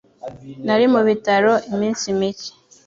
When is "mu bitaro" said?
0.93-1.53